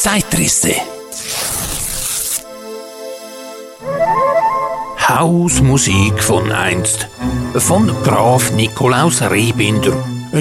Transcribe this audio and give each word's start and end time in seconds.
Zeitrisse. 0.00 0.72
Hausmusik 5.06 6.22
von 6.22 6.50
einst. 6.50 7.06
Von 7.54 7.88
Graf 8.02 8.50
Nikolaus 8.52 9.20
Rehbinder. 9.20 9.92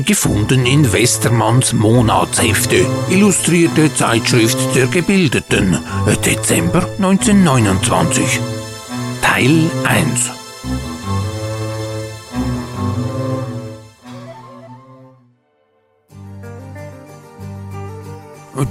Gefunden 0.06 0.66
in 0.66 0.94
Westermanns 0.94 1.74
Monatshefte. 1.74 2.86
Illustrierte 3.10 3.94
Zeitschrift 3.94 4.58
der 4.76 4.88
Gebildeten. 4.88 5.78
Dezember 6.24 6.88
1929. 6.98 8.40
Teil 9.22 9.70
1. 9.84 10.39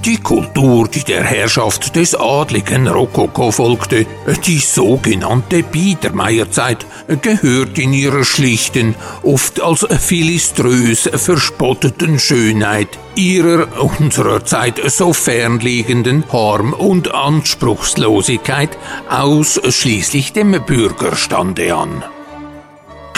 Die 0.05 0.17
Kultur, 0.17 0.87
die 0.87 1.03
der 1.03 1.23
Herrschaft 1.23 1.95
des 1.95 2.13
adligen 2.13 2.87
Rokoko 2.87 3.51
folgte, 3.51 4.05
die 4.45 4.59
sogenannte 4.59 5.63
Biedermeierzeit, 5.63 6.85
gehört 7.21 7.79
in 7.79 7.93
ihrer 7.93 8.23
schlichten, 8.23 8.93
oft 9.23 9.59
als 9.61 9.87
philiströs 9.99 11.09
verspotteten 11.11 12.19
Schönheit 12.19 12.99
ihrer 13.15 13.67
unserer 13.99 14.45
Zeit 14.45 14.79
so 14.85 15.11
fernliegenden 15.11 16.23
Harm 16.31 16.73
und 16.73 17.13
Anspruchslosigkeit 17.13 18.77
ausschließlich 19.09 20.33
dem 20.33 20.51
Bürgerstande 20.65 21.75
an. 21.75 22.03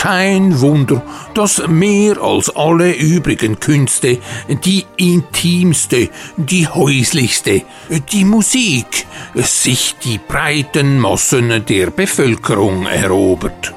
Kein 0.02 0.60
Wunder, 0.60 1.00
dass 1.32 1.64
mehr 1.68 2.20
als 2.20 2.50
alle 2.56 2.92
übrigen 2.92 3.60
Künste 3.60 4.18
die 4.48 4.84
intimste, 4.96 6.10
die 6.36 6.66
häuslichste, 6.66 7.62
die 8.10 8.24
Musik 8.24 9.06
sich 9.36 9.94
die 10.02 10.18
breiten 10.18 10.98
Massen 10.98 11.64
der 11.66 11.90
Bevölkerung 11.90 12.86
erobert. 12.86 13.72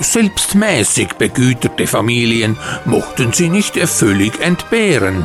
Selbstmäßig 0.00 1.14
begüterte 1.14 1.86
Familien 1.86 2.58
mochten 2.84 3.32
sie 3.32 3.48
nicht 3.48 3.78
völlig 3.88 4.38
entbehren, 4.38 5.24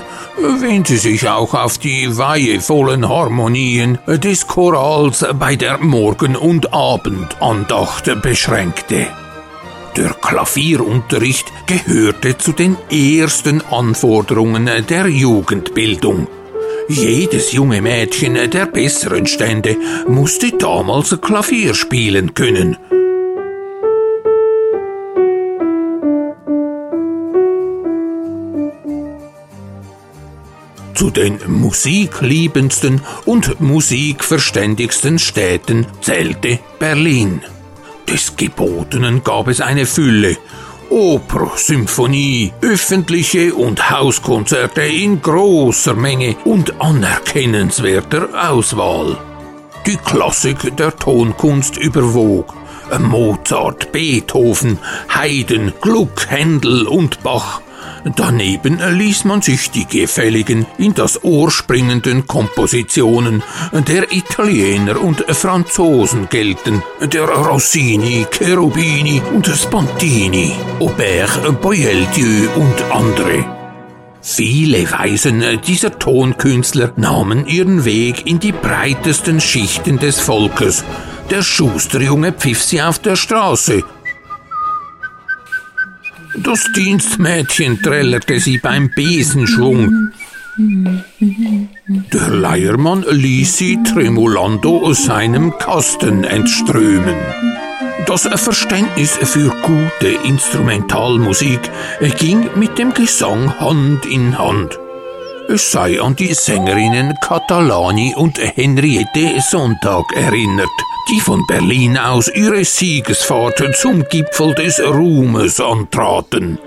wenn 0.62 0.86
sie 0.86 0.96
sich 0.96 1.28
auch 1.28 1.54
auf 1.54 1.78
die 1.78 2.18
weihevollen 2.18 3.10
Harmonien 3.10 4.00
des 4.08 4.48
Chorals 4.48 5.26
bei 5.38 5.58
der 5.58 5.80
Morgen- 5.80 6.38
und 6.38 6.74
Abendandacht 6.74 8.22
beschränkte. 8.22 9.08
Der 9.96 10.14
Klavierunterricht 10.14 11.52
gehörte 11.66 12.38
zu 12.38 12.52
den 12.52 12.78
ersten 12.90 13.62
Anforderungen 13.62 14.70
der 14.88 15.08
Jugendbildung. 15.08 16.28
Jedes 16.88 17.52
junge 17.52 17.82
Mädchen 17.82 18.34
der 18.34 18.66
besseren 18.66 19.28
Stände 19.28 19.78
musste 20.08 20.52
damals 20.52 21.16
Klavier 21.22 21.74
spielen 21.74 22.34
können. 22.34 22.78
Zu 30.96 31.12
den 31.12 31.40
musikliebendsten 31.48 33.02
und 33.26 33.62
musikverständigsten 33.62 35.18
Städten 35.20 35.88
zählte 36.02 36.60
Berlin. 36.78 37.42
Des 38.10 38.36
Gebotenen 38.36 39.24
gab 39.24 39.48
es 39.50 39.62
eine 39.62 39.86
Fülle. 39.86 40.36
Oper, 40.90 41.52
Symphonie, 41.58 42.52
öffentliche 42.60 43.54
und 43.54 43.92
Hauskonzerte 43.92 44.82
in 44.82 45.22
großer 45.22 45.94
Menge 45.94 46.36
und 46.44 46.82
anerkennenswerter 46.82 48.30
Auswahl. 48.50 49.16
Die 49.86 49.98
Klassik 49.98 50.76
der 50.76 50.96
Tonkunst 50.96 51.78
überwog. 51.78 52.56
Mozart, 52.98 53.92
Beethoven, 53.92 54.80
Haydn, 55.16 55.72
Gluck, 55.80 56.32
Händel 56.32 56.88
und 56.88 57.22
Bach 57.22 57.62
Daneben 58.16 58.80
ließ 58.80 59.26
man 59.26 59.42
sich 59.42 59.72
die 59.72 59.86
gefälligen, 59.86 60.66
in 60.78 60.94
das 60.94 61.24
Ohr 61.24 61.52
springenden 61.52 62.28
Kompositionen 62.28 63.44
der 63.88 64.12
Italiener 64.12 65.02
und 65.02 65.26
Franzosen 65.30 66.30
gelten, 66.30 66.82
der 67.02 67.28
Rossini, 67.28 68.26
Cherubini 68.32 69.22
und 69.34 69.48
Spontini, 69.48 70.54
Aubert, 70.80 71.62
Boieldieu 71.62 72.50
und 72.56 72.82
andere. 72.92 73.60
Viele 74.22 74.92
Weisen 74.92 75.44
dieser 75.66 75.98
Tonkünstler 75.98 76.92
nahmen 76.98 77.48
ihren 77.48 77.86
Weg 77.86 78.28
in 78.28 78.40
die 78.40 78.52
breitesten 78.52 79.40
Schichten 79.40 79.98
des 79.98 80.20
Volkes. 80.20 80.84
Der 81.30 81.42
Schusterjunge 81.42 82.34
pfiff 82.34 82.62
sie 82.62 82.82
auf 82.82 83.00
der 83.00 83.16
Straße 83.16 83.84
das 86.44 86.72
Dienstmädchen 86.76 87.82
trällerte 87.82 88.40
sie 88.40 88.58
beim 88.58 88.90
Besenschwung. 88.90 90.12
Der 90.58 92.28
Leiermann 92.30 93.06
ließ 93.10 93.58
sie 93.58 93.80
tremolando 93.84 94.80
aus 94.86 95.06
seinem 95.06 95.58
Kasten 95.58 96.24
entströmen. 96.24 97.16
Das 98.06 98.24
Verständnis 98.24 99.18
für 99.22 99.54
gute 99.62 100.08
Instrumentalmusik 100.26 101.60
ging 102.18 102.50
mit 102.56 102.78
dem 102.78 102.94
Gesang 102.94 103.60
Hand 103.60 104.06
in 104.06 104.38
Hand. 104.38 104.80
Es 105.52 105.72
sei 105.72 106.00
an 106.00 106.16
die 106.16 106.32
Sängerinnen 106.32 107.16
Catalani 107.22 108.14
und 108.16 108.38
Henriette 108.38 109.42
Sonntag 109.42 110.06
erinnert, 110.16 110.70
die 111.10 111.20
von 111.20 111.44
Berlin 111.48 111.98
aus 111.98 112.28
ihre 112.28 112.64
Siegesfahrt 112.64 113.60
zum 113.76 114.04
Gipfel 114.10 114.54
des 114.54 114.80
Ruhmes 114.80 115.60
antraten. 115.60 116.60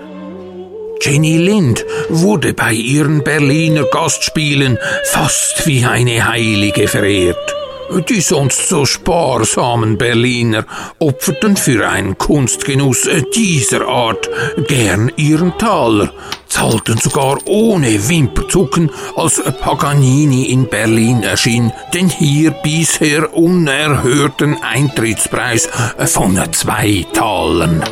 Jenny 0.99 1.37
Lind 1.37 1.85
wurde 2.09 2.53
bei 2.53 2.73
ihren 2.73 3.23
Berliner 3.23 3.85
Gastspielen 3.85 4.77
fast 5.05 5.65
wie 5.65 5.85
eine 5.85 6.27
Heilige 6.27 6.89
verehrt. 6.89 7.62
Die 8.01 8.21
sonst 8.21 8.69
so 8.69 8.85
sparsamen 8.85 9.97
Berliner 9.97 10.65
opferten 10.99 11.55
für 11.55 11.87
einen 11.87 12.17
Kunstgenuss 12.17 13.07
dieser 13.35 13.87
Art 13.87 14.29
gern 14.67 15.11
ihren 15.15 15.57
Taler, 15.59 16.11
zahlten 16.47 16.97
sogar 16.97 17.37
ohne 17.45 18.09
Wimperzucken, 18.09 18.89
als 19.15 19.41
Paganini 19.61 20.45
in 20.45 20.67
Berlin 20.67 21.21
erschien, 21.21 21.71
den 21.93 22.09
hier 22.09 22.51
bisher 22.51 23.35
unerhörten 23.35 24.61
Eintrittspreis 24.61 25.69
von 26.05 26.39
zwei 26.51 27.05
Talern. 27.13 27.83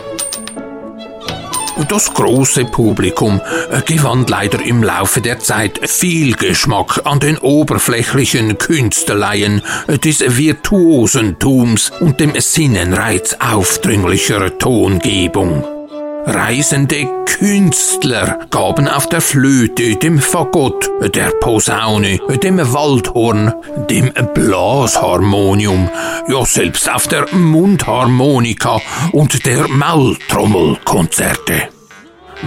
Das 1.88 2.14
große 2.14 2.66
Publikum 2.66 3.42
äh, 3.69 3.81
gewann 3.81 4.25
leider 4.28 4.62
im 4.64 4.84
Laufe 4.84 5.22
der 5.22 5.40
Zeit 5.40 5.80
viel 5.90 6.36
Geschmack 6.36 7.02
an 7.06 7.19
den 7.19 7.38
oberflächlichen 7.38 8.58
Künsteleien 8.58 9.62
äh, 9.88 9.97
des 9.97 10.38
Virtuosentums 10.38 11.91
und 12.00 12.20
dem 12.20 12.34
Sinnenreiz 12.40 13.36
aufdringlicher 13.40 14.58
Tongebung. 14.58 15.81
Reisende 16.26 17.08
Künstler 17.26 18.40
gaben 18.52 18.88
auf 18.88 19.09
der 19.09 19.22
Flöte, 19.22 19.96
dem 19.96 20.20
Fagott, 20.20 20.90
der 21.16 21.32
Posaune, 21.40 22.20
dem 22.44 22.59
Waldhorn, 22.59 23.52
dem 23.90 24.12
Blasharmonium, 24.36 25.90
ja 26.28 26.46
selbst 26.46 26.92
auf 26.92 27.08
der 27.08 27.26
Mundharmonika 27.34 28.80
und 29.14 29.46
der 29.48 29.68
Maultrommel 29.68 30.78
Konzerte. 30.86 31.70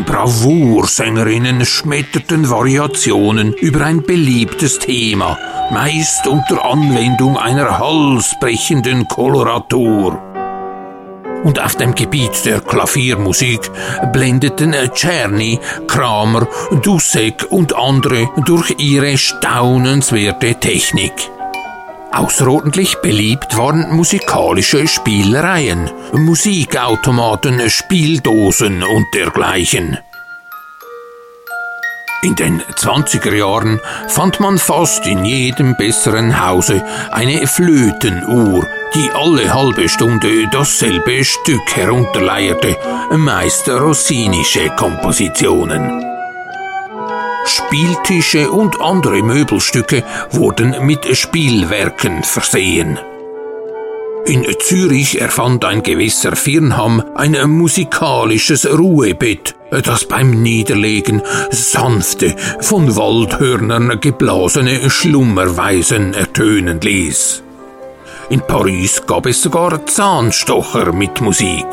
Bravoursängerinnen 0.06 1.64
schmetterten 1.66 2.50
Variationen 2.50 3.54
über 3.54 3.84
ein 3.84 4.02
beliebtes 4.02 4.78
Thema, 4.78 5.36
meist 5.72 6.28
unter 6.28 6.64
Anwendung 6.64 7.36
einer 7.36 7.78
halsbrechenden 7.78 9.08
Koloratur 9.08 10.33
und 11.44 11.60
auf 11.60 11.76
dem 11.76 11.94
Gebiet 11.94 12.44
der 12.44 12.60
Klaviermusik 12.60 13.70
blendeten 14.12 14.74
Czerny, 14.92 15.60
Kramer, 15.86 16.48
Dussek 16.82 17.46
und 17.50 17.76
andere 17.76 18.28
durch 18.44 18.74
ihre 18.78 19.16
staunenswerte 19.16 20.56
Technik. 20.56 21.12
Außerordentlich 22.12 22.96
beliebt 23.02 23.56
waren 23.56 23.94
musikalische 23.94 24.86
Spielereien, 24.86 25.90
Musikautomaten, 26.12 27.68
Spieldosen 27.68 28.82
und 28.84 29.06
dergleichen. 29.14 29.98
In 32.22 32.36
den 32.36 32.62
20er 32.62 33.34
Jahren 33.34 33.80
fand 34.08 34.40
man 34.40 34.58
fast 34.58 35.06
in 35.06 35.24
jedem 35.26 35.76
besseren 35.76 36.40
Hause 36.40 36.82
eine 37.10 37.46
Flötenuhr, 37.46 38.64
die 38.94 39.10
alle 39.12 39.52
halbe 39.52 39.88
Stunde 39.88 40.48
dasselbe 40.52 41.24
Stück 41.24 41.74
herunterleierte, 41.74 42.76
meist 43.16 43.68
rossinische 43.68 44.68
Kompositionen. 44.76 46.04
Spieltische 47.46 48.50
und 48.50 48.80
andere 48.80 49.22
Möbelstücke 49.22 50.04
wurden 50.30 50.86
mit 50.86 51.04
Spielwerken 51.16 52.22
versehen. 52.22 52.98
In 54.26 54.46
Zürich 54.58 55.20
erfand 55.20 55.64
ein 55.66 55.82
gewisser 55.82 56.34
Firnham 56.34 57.02
ein 57.14 57.36
musikalisches 57.50 58.66
Ruhebett, 58.66 59.54
das 59.70 60.06
beim 60.06 60.30
Niederlegen 60.42 61.20
sanfte, 61.50 62.34
von 62.60 62.96
Waldhörnern 62.96 64.00
geblasene 64.00 64.88
Schlummerweisen 64.88 66.14
ertönen 66.14 66.80
ließ. 66.80 67.44
In 68.30 68.40
Paris 68.40 69.02
gab 69.06 69.26
es 69.26 69.42
sogar 69.42 69.84
Zahnstocher 69.86 70.92
mit 70.92 71.20
Musik. 71.20 71.66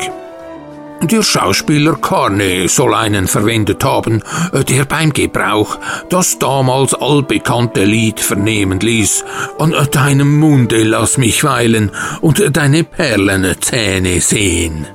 Der 1.02 1.22
Schauspieler 1.22 1.96
Carne 1.96 2.68
soll 2.68 2.94
einen 2.94 3.26
verwendet 3.26 3.82
haben, 3.82 4.22
der 4.68 4.84
beim 4.84 5.12
Gebrauch 5.12 5.78
das 6.08 6.38
damals 6.38 6.94
allbekannte 6.94 7.84
Lied 7.84 8.20
vernehmen 8.20 8.78
ließ. 8.78 9.24
An 9.58 9.74
deinem 9.90 10.38
Munde 10.38 10.84
lass 10.84 11.18
mich 11.18 11.42
weilen 11.42 11.90
und 12.20 12.56
deine 12.56 12.84
Perlenzähne 12.84 14.20
sehen. 14.20 14.86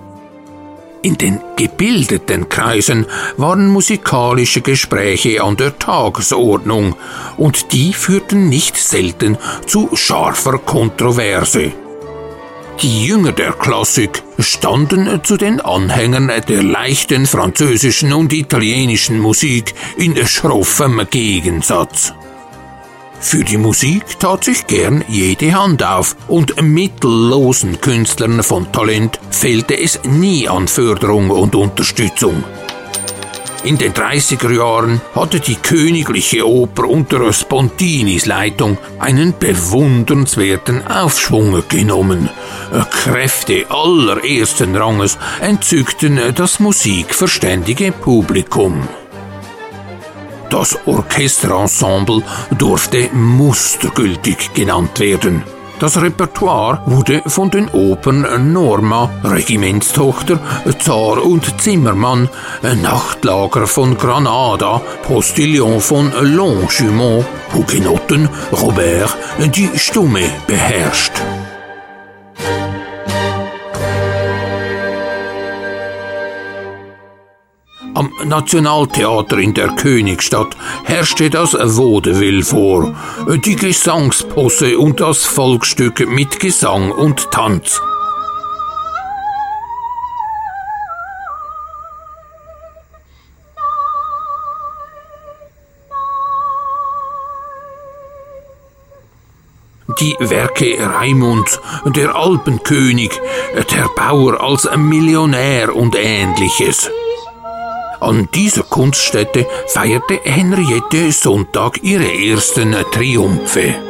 In 1.07 1.17
den 1.17 1.39
gebildeten 1.55 2.49
Kreisen 2.49 3.05
waren 3.37 3.69
musikalische 3.69 4.59
Gespräche 4.59 5.41
an 5.41 5.55
der 5.55 5.79
Tagesordnung, 5.79 6.97
und 7.37 7.71
die 7.71 7.93
führten 7.93 8.49
nicht 8.49 8.75
selten 8.75 9.37
zu 9.65 9.89
scharfer 9.93 10.57
Kontroverse. 10.57 11.71
Die 12.81 13.05
Jünger 13.05 13.31
der 13.31 13.53
Klassik 13.53 14.21
standen 14.37 15.23
zu 15.23 15.37
den 15.37 15.61
Anhängern 15.61 16.29
der 16.45 16.61
leichten 16.61 17.25
französischen 17.25 18.11
und 18.11 18.33
italienischen 18.33 19.17
Musik 19.17 19.75
in 19.95 20.17
schroffem 20.27 21.07
Gegensatz. 21.09 22.11
Für 23.19 23.43
die 23.43 23.57
Musik 23.57 24.19
tat 24.19 24.43
sich 24.43 24.67
gern 24.67 25.03
jede 25.07 25.53
Hand 25.53 25.83
auf, 25.83 26.15
und 26.27 26.61
mittellosen 26.61 27.81
Künstlern 27.81 28.43
von 28.43 28.71
Talent 28.71 29.19
fehlte 29.31 29.77
es 29.77 29.99
nie 30.03 30.47
an 30.47 30.67
Förderung 30.67 31.29
und 31.29 31.55
Unterstützung. 31.55 32.43
In 33.63 33.77
den 33.77 33.91
30er 33.91 34.51
Jahren 34.51 35.01
hatte 35.13 35.39
die 35.39 35.55
Königliche 35.55 36.47
Oper 36.47 36.87
unter 36.87 37.33
Spontinis 37.33 38.25
Leitung 38.25 38.77
einen 38.99 39.33
bewundernswerten 39.37 40.87
Aufschwung 40.87 41.63
genommen. 41.67 42.29
Kräfte 42.91 43.65
allerersten 43.69 44.75
Ranges 44.75 45.17
entzückten 45.41 46.19
das 46.35 46.59
musikverständige 46.59 47.91
Publikum. 47.91 48.87
Das 50.49 50.77
Orchesterensemble 50.85 52.23
durfte 52.57 53.09
mustergültig 53.13 54.53
genannt 54.53 54.99
werden. 54.99 55.43
Das 55.79 56.01
Repertoire 56.01 56.81
wurde 56.87 57.21
von 57.27 57.51
den 57.51 57.69
Opern 57.69 58.51
Norma, 58.51 59.11
Regimentstochter, 59.23 60.39
Zar 60.79 61.23
und 61.23 61.61
Zimmermann, 61.61 62.29
Nachtlager 62.81 63.67
von 63.67 63.95
Granada, 63.95 64.81
Postillon 65.03 65.79
von 65.79 66.11
Longjumeau, 66.19 67.23
Hugenotten, 67.53 68.27
Robert, 68.51 69.15
die 69.55 69.69
Stumme 69.75 70.23
beherrscht. 70.47 71.21
Am 77.97 78.11
Nationaltheater 78.25 79.39
in 79.39 79.55
der 79.55 79.69
Königstadt 79.69 80.55
herrschte 80.83 81.31
das 81.31 81.53
Vaudeville 81.53 82.43
vor, 82.43 82.95
die 83.43 83.55
Gesangsposse 83.55 84.77
und 84.77 84.99
das 84.99 85.25
Volksstück 85.25 86.07
mit 86.07 86.39
Gesang 86.39 86.91
und 86.91 87.31
Tanz. 87.31 87.81
die 99.99 100.15
Werke 100.19 100.77
Raimunds, 100.79 101.59
der 101.85 102.15
Alpenkönig, 102.15 103.19
der 103.55 103.89
Bauer 103.95 104.39
als 104.39 104.69
Millionär 104.75 105.75
und 105.75 105.95
ähnliches. 105.95 106.91
An 107.99 108.29
dieser 108.33 108.63
Kunststätte 108.63 109.45
feierte 109.67 110.19
Henriette 110.23 111.11
Sonntag 111.11 111.83
ihre 111.83 112.07
ersten 112.07 112.75
Triumphe. 112.91 113.86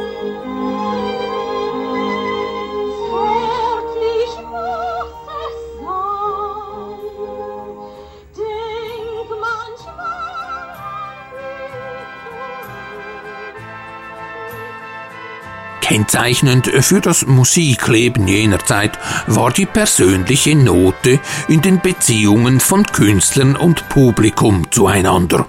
Kennzeichnend 15.88 16.70
für 16.82 17.00
das 17.00 17.24
Musikleben 17.24 18.28
jener 18.28 18.58
Zeit 18.58 18.98
war 19.26 19.50
die 19.50 19.64
persönliche 19.64 20.54
Note 20.54 21.18
in 21.48 21.62
den 21.62 21.80
Beziehungen 21.80 22.60
von 22.60 22.84
Künstlern 22.84 23.56
und 23.56 23.88
Publikum 23.88 24.70
zueinander. 24.70 25.46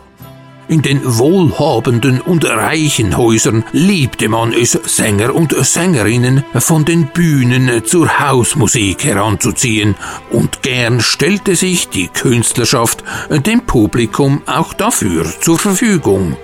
In 0.69 0.81
den 0.81 1.01
wohlhabenden 1.03 2.21
und 2.21 2.45
reichen 2.45 3.17
Häusern 3.17 3.65
liebte 3.73 4.29
man 4.29 4.53
es, 4.53 4.71
Sänger 4.71 5.35
und 5.35 5.53
Sängerinnen 5.65 6.45
von 6.55 6.85
den 6.85 7.07
Bühnen 7.07 7.83
zur 7.85 8.21
Hausmusik 8.21 9.03
heranzuziehen, 9.03 9.95
und 10.31 10.63
gern 10.63 11.01
stellte 11.01 11.57
sich 11.57 11.89
die 11.89 12.07
Künstlerschaft 12.07 13.03
dem 13.29 13.65
Publikum 13.65 14.43
auch 14.45 14.73
dafür 14.73 15.25
zur 15.41 15.59
Verfügung. 15.59 16.37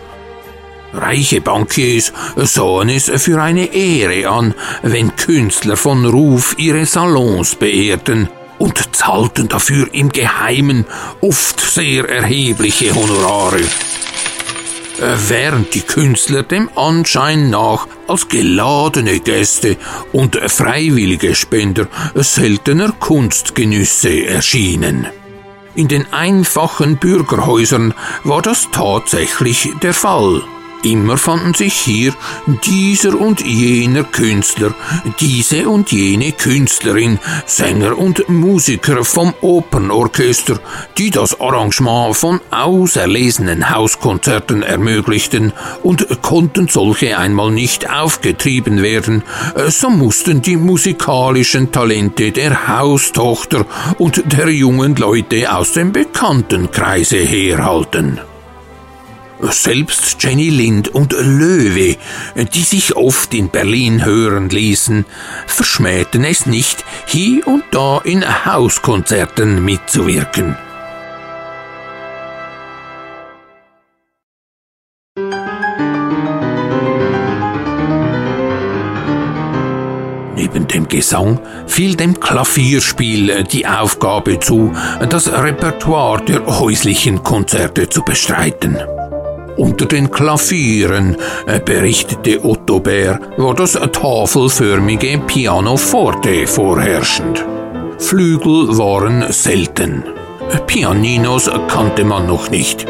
Reiche 0.95 1.41
Bankiers 1.41 2.13
sahen 2.35 2.89
es 2.89 3.11
für 3.21 3.41
eine 3.41 3.73
Ehre 3.73 4.29
an, 4.29 4.53
wenn 4.81 5.15
Künstler 5.15 5.77
von 5.77 6.05
Ruf 6.05 6.55
ihre 6.57 6.85
Salons 6.85 7.55
beehrten 7.55 8.29
und 8.57 8.95
zahlten 8.95 9.47
dafür 9.47 9.87
im 9.93 10.09
Geheimen 10.09 10.85
oft 11.21 11.59
sehr 11.59 12.09
erhebliche 12.09 12.95
Honorare. 12.95 13.61
Während 15.27 15.73
die 15.73 15.81
Künstler 15.81 16.43
dem 16.43 16.69
Anschein 16.75 17.49
nach 17.49 17.87
als 18.07 18.29
geladene 18.29 19.19
Gäste 19.19 19.75
und 20.13 20.37
freiwillige 20.37 21.35
Spender 21.35 21.87
seltener 22.15 22.93
Kunstgenüsse 22.93 24.25
erschienen. 24.25 25.07
In 25.75 25.89
den 25.89 26.11
einfachen 26.13 26.95
Bürgerhäusern 26.95 27.93
war 28.23 28.41
das 28.41 28.69
tatsächlich 28.71 29.69
der 29.81 29.93
Fall. 29.93 30.41
Immer 30.85 31.17
fanden 31.17 31.55
sich 31.55 31.73
hier 31.73 32.13
dieser 32.63 33.19
und 33.19 33.41
jener 33.41 34.03
Künstler, 34.03 34.75
diese 35.19 35.67
und 35.67 35.91
jene 35.91 36.31
Künstlerin, 36.31 37.17
Sänger 37.47 37.97
und 37.97 38.29
Musiker 38.29 39.03
vom 39.03 39.33
Opernorchester, 39.41 40.59
die 40.99 41.09
das 41.09 41.41
Arrangement 41.41 42.15
von 42.15 42.39
auserlesenen 42.51 43.71
Hauskonzerten 43.71 44.61
ermöglichten 44.61 45.53
und 45.81 46.21
konnten 46.21 46.67
solche 46.67 47.17
einmal 47.17 47.49
nicht 47.49 47.89
aufgetrieben 47.89 48.83
werden, 48.83 49.23
so 49.69 49.89
mussten 49.89 50.43
die 50.43 50.55
musikalischen 50.55 51.71
Talente 51.71 52.31
der 52.31 52.67
Haustochter 52.67 53.65
und 53.97 54.21
der 54.31 54.49
jungen 54.49 54.95
Leute 54.97 55.51
aus 55.51 55.71
dem 55.71 55.91
Bekanntenkreise 55.91 57.17
herhalten. 57.17 58.19
Selbst 59.41 60.15
Jenny 60.19 60.49
Lind 60.49 60.87
und 60.89 61.13
Löwe, 61.13 61.97
die 62.53 62.61
sich 62.61 62.95
oft 62.95 63.33
in 63.33 63.49
Berlin 63.49 64.05
hören 64.05 64.49
ließen, 64.49 65.05
verschmähten 65.45 66.23
es 66.23 66.45
nicht, 66.45 66.85
hier 67.05 67.45
und 67.47 67.63
da 67.71 67.99
in 68.03 68.23
Hauskonzerten 68.45 69.63
mitzuwirken. 69.63 70.55
Neben 80.35 80.67
dem 80.67 80.87
Gesang 80.87 81.39
fiel 81.67 81.95
dem 81.95 82.19
Klavierspiel 82.19 83.43
die 83.43 83.67
Aufgabe 83.67 84.39
zu, 84.39 84.73
das 85.09 85.31
Repertoire 85.31 86.23
der 86.23 86.45
häuslichen 86.45 87.23
Konzerte 87.23 87.89
zu 87.89 88.03
bestreiten. 88.03 88.77
Unter 89.57 89.85
den 89.85 90.11
Klavieren, 90.11 91.15
äh, 91.47 91.59
berichtete 91.59 92.43
Otto 92.43 92.79
Bär, 92.79 93.19
war 93.37 93.53
das 93.53 93.73
tafelförmige 93.73 95.17
Pianoforte 95.19 96.45
vorherrschend. 96.45 97.45
Flügel 97.97 98.77
waren 98.77 99.31
selten. 99.31 100.03
Pianinos 100.67 101.49
kannte 101.69 102.03
man 102.03 102.27
noch 102.27 102.49
nicht. 102.49 102.85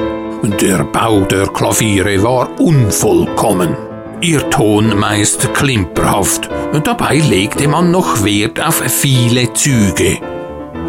Der 0.62 0.84
Bau 0.84 1.22
der 1.22 1.48
Klaviere 1.48 2.22
war 2.24 2.50
unvollkommen. 2.60 3.78
Ihr 4.22 4.50
Ton 4.50 4.98
meist 4.98 5.54
klimperhaft, 5.54 6.50
dabei 6.84 7.18
legte 7.18 7.68
man 7.68 7.92
noch 7.92 8.24
Wert 8.24 8.66
auf 8.66 8.82
viele 8.88 9.54
Züge. 9.54 10.18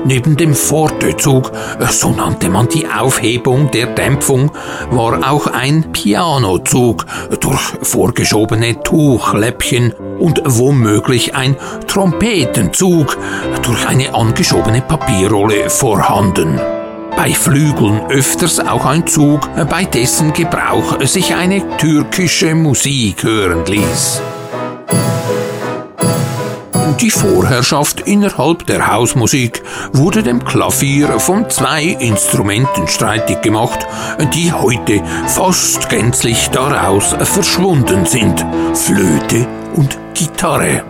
Neben 0.06 0.36
dem 0.36 0.54
Fortezug, 0.54 1.50
so 1.90 2.10
nannte 2.10 2.48
man 2.48 2.68
die 2.68 2.86
Aufhebung 2.86 3.72
der 3.72 3.86
Dämpfung, 3.88 4.52
war 4.92 5.28
auch 5.28 5.48
ein 5.48 5.90
Pianozug 5.90 7.04
durch 7.40 7.60
vorgeschobene 7.82 8.80
Tuchläppchen 8.84 9.92
und 10.20 10.40
womöglich 10.44 11.34
ein 11.34 11.56
Trompetenzug 11.88 13.18
durch 13.62 13.88
eine 13.88 14.14
angeschobene 14.14 14.80
Papierrolle 14.80 15.68
vorhanden. 15.70 16.60
Bei 17.16 17.32
Flügeln 17.32 18.00
öfters 18.08 18.60
auch 18.60 18.84
ein 18.84 19.08
Zug, 19.08 19.48
bei 19.68 19.86
dessen 19.86 20.32
Gebrauch 20.32 21.00
sich 21.04 21.34
eine 21.34 21.76
türkische 21.78 22.54
Musik 22.54 23.25
hören 23.25 23.64
ließ. 23.66 24.22
Die 27.00 27.10
Vorherrschaft 27.10 28.00
innerhalb 28.00 28.66
der 28.66 28.90
Hausmusik 28.90 29.62
wurde 29.92 30.22
dem 30.22 30.42
Klavier 30.44 31.20
von 31.20 31.50
zwei 31.50 31.84
Instrumenten 31.84 32.88
streitig 32.88 33.42
gemacht, 33.42 33.86
die 34.32 34.50
heute 34.52 35.02
fast 35.26 35.90
gänzlich 35.90 36.48
daraus 36.50 37.14
verschwunden 37.20 38.06
sind, 38.06 38.44
Flöte 38.74 39.46
und 39.74 39.98
Gitarre. 40.14 40.84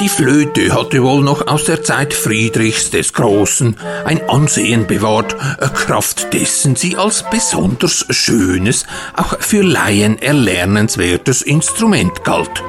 Die 0.00 0.08
Flöte 0.08 0.74
hatte 0.74 1.02
wohl 1.02 1.22
noch 1.22 1.46
aus 1.46 1.64
der 1.64 1.82
Zeit 1.82 2.14
Friedrichs 2.14 2.90
des 2.90 3.12
Großen 3.12 3.76
ein 4.04 4.26
Ansehen 4.28 4.86
bewahrt, 4.86 5.36
Kraft 5.74 6.32
dessen 6.32 6.76
sie 6.76 6.96
als 6.96 7.24
besonders 7.30 8.06
schönes, 8.10 8.86
auch 9.14 9.38
für 9.40 9.62
Laien 9.62 10.18
erlernenswertes 10.18 11.42
Instrument 11.42 12.24
galt 12.24 12.62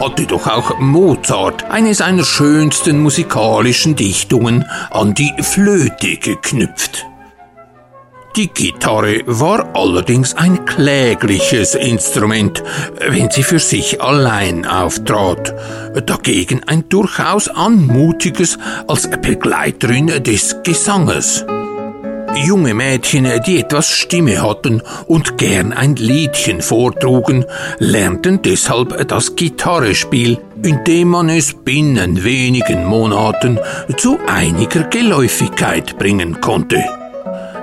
hatte 0.00 0.26
doch 0.26 0.46
auch 0.46 0.78
Mozart 0.78 1.64
eine 1.70 1.94
seiner 1.94 2.24
schönsten 2.24 3.00
musikalischen 3.00 3.96
Dichtungen 3.96 4.64
an 4.90 5.14
die 5.14 5.32
Flöte 5.42 6.16
geknüpft. 6.16 7.06
Die 8.36 8.48
Gitarre 8.48 9.22
war 9.26 9.74
allerdings 9.74 10.34
ein 10.34 10.64
klägliches 10.64 11.74
Instrument, 11.74 12.62
wenn 13.08 13.30
sie 13.30 13.42
für 13.42 13.58
sich 13.58 14.00
allein 14.00 14.64
auftrat, 14.64 15.54
dagegen 16.06 16.62
ein 16.66 16.88
durchaus 16.88 17.48
anmutiges 17.48 18.58
als 18.86 19.10
Begleiterin 19.10 20.22
des 20.22 20.56
Gesanges. 20.62 21.44
Junge 22.36 22.74
Mädchen, 22.74 23.26
die 23.46 23.60
etwas 23.60 23.90
Stimme 23.90 24.42
hatten 24.42 24.82
und 25.06 25.38
gern 25.38 25.72
ein 25.72 25.96
Liedchen 25.96 26.60
vortrugen, 26.60 27.44
lernten 27.78 28.42
deshalb 28.42 29.08
das 29.08 29.34
Gitarrespiel, 29.34 30.38
indem 30.62 31.08
man 31.08 31.28
es 31.28 31.54
binnen 31.54 32.22
wenigen 32.24 32.84
Monaten 32.84 33.58
zu 33.96 34.18
einiger 34.26 34.84
Geläufigkeit 34.84 35.98
bringen 35.98 36.40
konnte. 36.40 36.97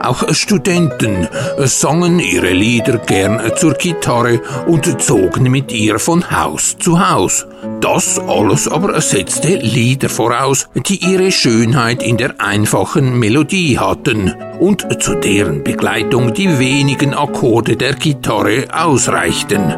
Auch 0.02 0.34
Studenten 0.34 1.28
sangen 1.58 2.20
ihre 2.20 2.52
Lieder 2.52 2.98
gern 2.98 3.42
zur 3.56 3.74
Gitarre 3.74 4.42
und 4.68 5.02
zogen 5.02 5.50
mit 5.52 5.72
ihr 5.72 6.00
von 6.00 6.30
Haus 6.32 6.78
zu 6.78 7.00
Haus. 7.00 7.46
Das 7.82 8.20
alles 8.20 8.68
aber 8.68 9.00
setzte 9.02 9.56
Lieder 9.56 10.10
voraus, 10.10 10.68
die 10.76 10.98
ihre 10.98 11.32
Schönheit 11.32 12.04
in 12.04 12.18
der 12.18 12.36
einfachen 12.40 13.20
Melodie 13.20 13.80
hatten 13.80 14.34
und 14.60 14.88
zu 15.02 15.16
deren 15.16 15.64
Begleitung 15.64 16.34
die 16.34 16.60
wenigen 16.60 17.14
Akkorde 17.14 17.76
der 17.76 17.94
Gitarre 17.94 18.66
ausreichten. 18.72 19.74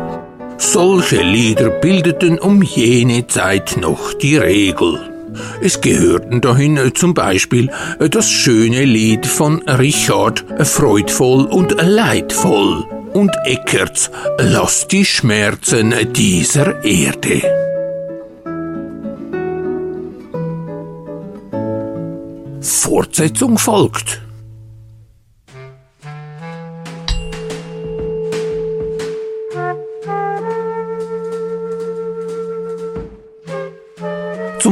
Solche 0.57 1.21
Lieder 1.21 1.69
bildeten 1.69 2.39
um 2.39 2.62
jene 2.62 3.27
Zeit 3.27 3.77
noch 3.79 4.13
die 4.13 4.38
Regel. 4.38 5.16
Es 5.62 5.81
gehörten 5.81 6.41
dahin 6.41 6.91
zum 6.93 7.13
Beispiel 7.13 7.69
das 8.00 8.29
schöne 8.29 8.86
Lied 8.86 9.25
von 9.25 9.62
Richard 9.67 10.46
Freudvoll 10.63 11.46
und 11.46 11.75
Leidvoll 11.81 12.86
und 13.13 13.31
Eckerts 13.46 14.12
Lass 14.39 14.88
die 14.88 15.05
Schmerzen 15.05 15.93
dieser 16.13 16.84
Erde. 16.84 17.41
Fortsetzung 22.62 23.57
folgt. 23.57 24.22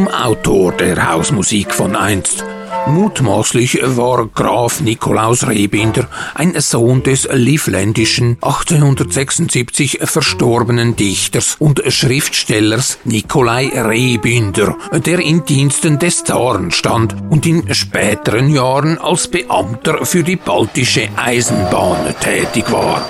Autor 0.08 0.72
der 0.74 1.12
Hausmusik 1.12 1.74
von 1.74 1.96
einst. 1.96 2.44
Mutmaßlich 2.88 3.80
war 3.84 4.28
Graf 4.28 4.80
Nikolaus 4.82 5.48
Rebinder 5.48 6.08
ein 6.36 6.54
Sohn 6.60 7.02
des 7.02 7.28
livländischen 7.32 8.38
1876 8.42 10.00
verstorbenen 10.04 10.96
Dichters 10.96 11.56
und 11.58 11.82
Schriftstellers 11.88 13.00
Nikolai 13.04 13.72
Rebinder, 13.74 14.78
der 14.92 15.20
in 15.20 15.46
Diensten 15.46 15.98
des 15.98 16.24
Zaren 16.24 16.72
stand 16.72 17.16
und 17.30 17.46
in 17.48 17.74
späteren 17.74 18.54
Jahren 18.54 19.00
als 19.00 19.28
Beamter 19.28 20.06
für 20.06 20.24
die 20.24 20.36
baltische 20.36 21.10
Eisenbahn 21.16 22.14
tätig 22.20 22.72
war. 22.72 23.04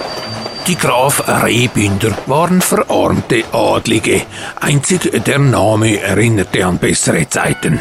Die 0.68 0.76
Graf 0.76 1.28
Rehbinder 1.28 2.18
waren 2.26 2.60
verarmte 2.60 3.44
Adlige. 3.52 4.24
Einzig 4.60 5.12
der 5.24 5.38
Name 5.38 6.00
erinnerte 6.02 6.66
an 6.66 6.80
bessere 6.80 7.30
Zeiten. 7.30 7.80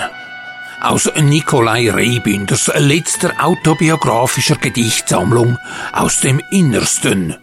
Aus 0.83 1.11
Nikolai 1.19 1.91
Rehbinders 1.91 2.71
letzter 2.77 3.33
autobiografischer 3.43 4.57
Gedichtsammlung 4.57 5.57
aus 5.95 6.21
dem 6.21 6.43
Innersten 6.51 7.35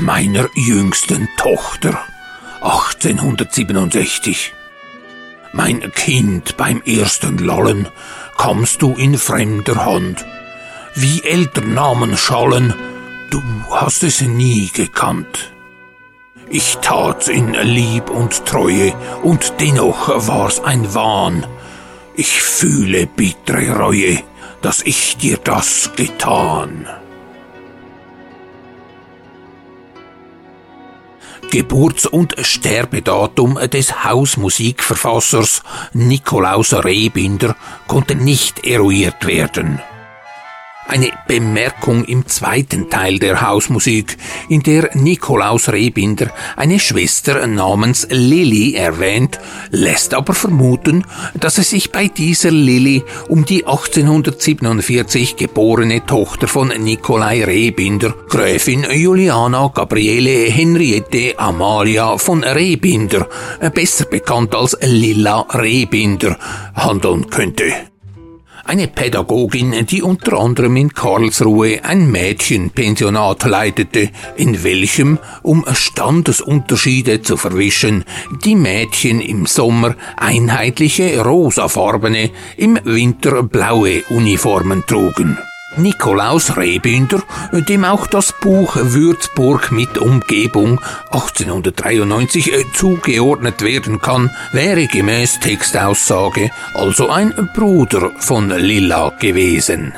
meiner 0.00 0.46
jüngsten 0.54 1.26
Tochter 1.38 1.98
1867. 2.60 4.52
Mein 5.54 5.90
Kind 5.92 6.58
beim 6.58 6.82
ersten 6.82 7.38
Lallen 7.38 7.88
kamst 8.36 8.82
du 8.82 8.92
in 8.92 9.16
fremder 9.16 9.86
Hand. 9.86 10.22
Wie 10.94 11.22
Elternnamen 11.22 12.18
schallen, 12.18 12.74
Du 13.34 13.42
hast 13.68 14.04
es 14.04 14.20
nie 14.20 14.70
gekannt. 14.72 15.52
Ich 16.48 16.78
tat's 16.80 17.26
in 17.26 17.52
Lieb 17.52 18.08
und 18.08 18.46
Treue, 18.46 18.94
und 19.24 19.54
dennoch 19.58 20.28
war's 20.28 20.60
ein 20.62 20.94
Wahn. 20.94 21.44
Ich 22.14 22.40
fühle 22.40 23.08
bittere 23.08 23.76
Reue, 23.76 24.22
dass 24.62 24.82
ich 24.82 25.16
dir 25.16 25.38
das 25.38 25.90
getan. 25.96 26.86
Geburts- 31.50 32.06
und 32.06 32.36
Sterbedatum 32.40 33.58
des 33.68 34.04
Hausmusikverfassers 34.04 35.64
Nikolaus 35.92 36.72
Rehbinder 36.72 37.56
konnte 37.88 38.14
nicht 38.14 38.64
eruiert 38.64 39.26
werden. 39.26 39.82
Eine 40.86 41.10
Bemerkung 41.26 42.04
im 42.04 42.26
zweiten 42.26 42.90
Teil 42.90 43.18
der 43.18 43.40
Hausmusik, 43.40 44.18
in 44.48 44.62
der 44.62 44.90
Nikolaus 44.94 45.70
Rehbinder 45.70 46.30
eine 46.56 46.78
Schwester 46.78 47.46
namens 47.46 48.06
Lilly 48.10 48.74
erwähnt, 48.74 49.40
lässt 49.70 50.14
aber 50.14 50.34
vermuten, 50.34 51.04
dass 51.40 51.58
es 51.58 51.70
sich 51.70 51.90
bei 51.90 52.08
dieser 52.08 52.50
Lilly 52.50 53.02
um 53.28 53.44
die 53.44 53.64
1847 53.64 55.36
geborene 55.36 56.04
Tochter 56.04 56.48
von 56.48 56.68
Nikolai 56.68 57.44
Rehbinder, 57.44 58.14
Gräfin 58.28 58.86
Juliana 58.90 59.70
Gabriele 59.74 60.50
Henriette 60.50 61.38
Amalia 61.38 62.18
von 62.18 62.44
Rehbinder, 62.44 63.26
besser 63.74 64.04
bekannt 64.04 64.54
als 64.54 64.76
Lilla 64.82 65.40
Rehbinder, 65.50 66.38
handeln 66.74 67.30
könnte 67.30 67.93
eine 68.64 68.88
Pädagogin, 68.88 69.86
die 69.86 70.02
unter 70.02 70.38
anderem 70.38 70.76
in 70.76 70.92
Karlsruhe 70.92 71.84
ein 71.84 72.10
Mädchenpensionat 72.10 73.44
leitete, 73.44 74.10
in 74.36 74.62
welchem, 74.64 75.18
um 75.42 75.64
Standesunterschiede 75.70 77.22
zu 77.22 77.36
verwischen, 77.36 78.04
die 78.44 78.56
Mädchen 78.56 79.20
im 79.20 79.46
Sommer 79.46 79.94
einheitliche 80.16 81.22
rosafarbene, 81.22 82.30
im 82.56 82.78
Winter 82.84 83.42
blaue 83.42 84.02
Uniformen 84.10 84.84
trugen. 84.86 85.38
Nikolaus 85.76 86.56
Rehbinder, 86.56 87.22
dem 87.52 87.84
auch 87.84 88.06
das 88.06 88.32
Buch 88.40 88.76
Würzburg 88.76 89.72
mit 89.72 89.98
Umgebung 89.98 90.80
1893 91.10 92.52
äh, 92.52 92.64
zugeordnet 92.72 93.62
werden 93.62 94.00
kann, 94.00 94.30
wäre 94.52 94.86
gemäß 94.86 95.40
Textaussage 95.40 96.50
also 96.74 97.08
ein 97.08 97.50
Bruder 97.54 98.12
von 98.18 98.50
Lilla 98.50 99.10
gewesen. 99.20 99.92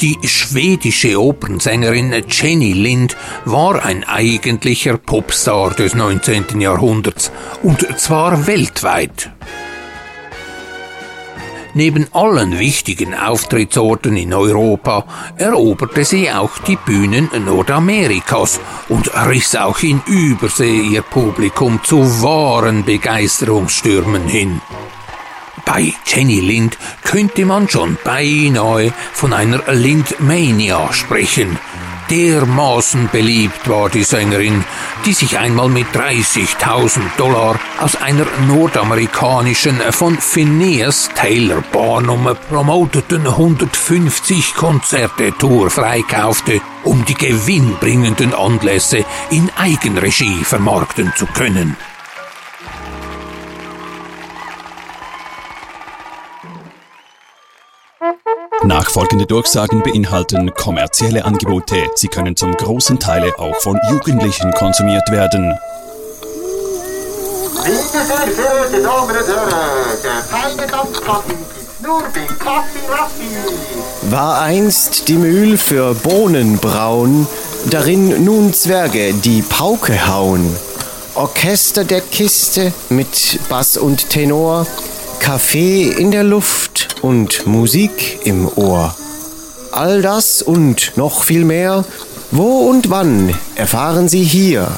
Die 0.00 0.16
schwedische 0.22 1.20
Opernsängerin 1.20 2.14
Jenny 2.28 2.72
Lind 2.72 3.16
war 3.44 3.84
ein 3.84 4.04
eigentlicher 4.04 4.96
Popstar 4.96 5.74
des 5.74 5.94
19. 5.96 6.60
Jahrhunderts, 6.60 7.32
und 7.64 7.84
zwar 7.98 8.46
weltweit. 8.46 9.32
Neben 11.78 12.12
allen 12.12 12.58
wichtigen 12.58 13.14
Auftrittsorten 13.14 14.16
in 14.16 14.34
Europa 14.34 15.04
eroberte 15.36 16.04
sie 16.04 16.28
auch 16.28 16.58
die 16.66 16.74
Bühnen 16.74 17.30
Nordamerikas 17.44 18.58
und 18.88 19.14
riss 19.28 19.54
auch 19.54 19.78
in 19.84 20.02
Übersee 20.08 20.80
ihr 20.80 21.02
Publikum 21.02 21.78
zu 21.84 22.00
wahren 22.20 22.84
Begeisterungsstürmen 22.84 24.26
hin. 24.26 24.60
Bei 25.64 25.94
Jenny 26.04 26.40
Lind 26.40 26.76
könnte 27.04 27.46
man 27.46 27.68
schon 27.68 27.96
beinahe 28.02 28.92
von 29.12 29.32
einer 29.32 29.62
Lindmania 29.72 30.92
sprechen. 30.92 31.60
Dermaßen 32.10 33.10
beliebt 33.12 33.68
war 33.68 33.90
die 33.90 34.02
Sängerin, 34.02 34.64
die 35.04 35.12
sich 35.12 35.38
einmal 35.38 35.68
mit 35.68 35.88
30.000 35.88 37.00
Dollar 37.18 37.60
aus 37.78 37.96
einer 37.96 38.26
nordamerikanischen 38.46 39.76
von 39.90 40.16
Phineas 40.16 41.10
Taylor 41.14 41.62
Barnum 41.70 42.34
promoteten 42.48 43.26
150 43.26 44.54
Konzerte 44.54 45.32
Tour 45.36 45.68
freikaufte, 45.70 46.62
um 46.84 47.04
die 47.04 47.14
gewinnbringenden 47.14 48.32
Anlässe 48.32 49.04
in 49.28 49.50
Eigenregie 49.58 50.44
vermarkten 50.44 51.12
zu 51.14 51.26
können. 51.26 51.76
Nachfolgende 58.68 59.24
Durchsagen 59.24 59.82
beinhalten 59.82 60.52
kommerzielle 60.52 61.24
Angebote. 61.24 61.88
Sie 61.94 62.08
können 62.08 62.36
zum 62.36 62.52
großen 62.52 62.98
Teil 62.98 63.32
auch 63.38 63.56
von 63.62 63.80
Jugendlichen 63.90 64.52
konsumiert 64.52 65.10
werden. 65.10 65.58
Bitte 67.64 67.78
sehr 67.80 68.04
verehrte 68.04 68.82
Damen 68.82 69.16
und 69.16 69.26
Herren, 69.26 69.98
der 70.04 70.22
feine 70.22 70.70
Dampfkaffee 70.70 71.30
gibt's 71.30 71.80
nur 71.80 72.02
bei 72.12 72.26
Kaffee 72.38 72.86
Raffi. 72.90 74.10
War 74.10 74.42
einst 74.42 75.08
die 75.08 75.16
Mühl 75.16 75.56
für 75.56 75.94
Bohnen 75.94 76.58
braun, 76.58 77.26
darin 77.70 78.22
nun 78.22 78.52
Zwerge 78.52 79.14
die 79.14 79.40
Pauke 79.40 80.08
hauen. 80.08 80.54
Orchester 81.14 81.84
der 81.84 82.02
Kiste 82.02 82.74
mit 82.90 83.40
Bass 83.48 83.78
und 83.78 84.10
Tenor, 84.10 84.66
Kaffee 85.28 85.90
in 85.90 86.10
der 86.10 86.24
Luft 86.24 86.96
und 87.02 87.46
Musik 87.46 88.20
im 88.24 88.50
Ohr. 88.56 88.96
All 89.72 90.00
das 90.00 90.40
und 90.40 90.96
noch 90.96 91.22
viel 91.22 91.44
mehr, 91.44 91.84
wo 92.30 92.70
und 92.70 92.88
wann 92.88 93.38
erfahren 93.54 94.08
Sie 94.08 94.22
hier. 94.22 94.68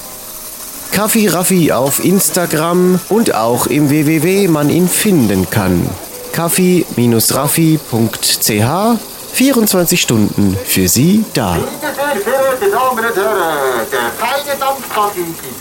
Kaffee 0.91 1.29
Raffi 1.29 1.71
auf 1.71 2.05
Instagram 2.05 2.99
und 3.09 3.33
auch 3.33 3.69
im 3.69 3.91
www 3.91 4.49
man 4.49 4.71
ihn 4.71 4.89
finden 4.89 5.49
kann. 5.49 5.89
kaffee-raffi.ch 6.33 8.99
24 9.33 10.03
Stunden 10.03 10.59
für 10.67 10.89
Sie 10.89 11.25
da. 11.33 11.59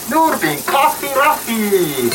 Nur 0.10 0.32
bei 0.42 0.58
Kaffee 0.66 1.14
Raffi. 1.16 2.10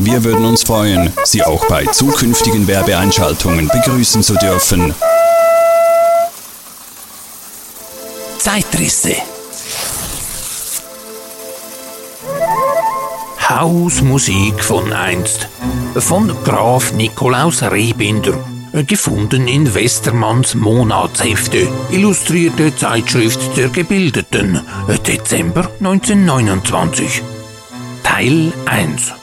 Wir 0.00 0.22
würden 0.22 0.44
uns 0.44 0.62
freuen, 0.62 1.12
Sie 1.24 1.42
auch 1.42 1.66
bei 1.66 1.84
zukünftigen 1.86 2.68
Werbeeinschaltungen 2.68 3.66
begrüßen 3.66 4.22
zu 4.22 4.34
dürfen. 4.34 4.94
Zeitrisse. 8.38 9.16
Hausmusik 13.48 14.62
von 14.62 14.92
einst. 14.92 15.48
Von 15.96 16.32
Graf 16.44 16.92
Nikolaus 16.92 17.62
Rehbinder. 17.64 18.34
Gefunden 18.86 19.48
in 19.48 19.74
Westermanns 19.74 20.54
Monatshefte. 20.54 21.66
Illustrierte 21.90 22.76
Zeitschrift 22.76 23.56
der 23.56 23.68
Gebildeten. 23.68 24.60
Dezember 25.04 25.68
1929. 25.80 27.22
Teil 28.04 28.52
1. 28.66 29.17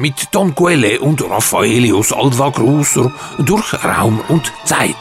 Mit 0.00 0.28
Don 0.30 0.54
Quelle 0.54 1.00
und 1.00 1.22
Raffaelius 1.22 2.10
Alva 2.10 2.48
Grusser 2.48 3.12
durch 3.38 3.74
Raum 3.84 4.18
und 4.28 4.50
Zeit. 4.64 4.96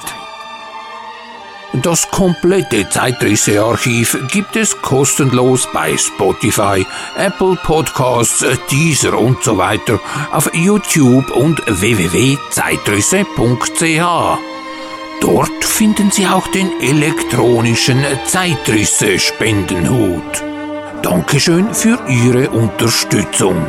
Das 1.72 2.12
komplette 2.12 2.90
Zeitrisse-Archiv 2.90 4.18
gibt 4.30 4.58
es 4.58 4.82
kostenlos 4.82 5.70
bei 5.72 5.96
Spotify, 5.96 6.86
Apple 7.16 7.58
Podcasts, 7.64 8.44
Deezer 8.70 9.18
und 9.18 9.42
so 9.42 9.58
weiter 9.58 10.02
auf 10.34 10.54
YouTube 10.54 11.32
und 11.32 11.62
www.zeitrisse.ch. 11.66 14.40
Dort 15.22 15.64
finden 15.64 16.12
Sie 16.12 16.28
auch 16.28 16.50
den 16.50 16.70
elektronischen 16.82 18.04
Zeitrisse-Spendenhut. 18.26 20.44
Dankeschön 21.02 21.74
für 21.74 21.98
Ihre 22.10 22.50
Unterstützung. 22.50 23.66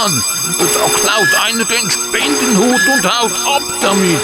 Wachmann, 0.00 0.22
da 0.58 0.88
klaut 0.88 1.34
einer 1.44 1.64
den 1.64 1.90
Spendenhut 1.90 2.80
und 2.94 3.04
haut 3.04 3.32
ab 3.46 3.62
damit. 3.82 4.20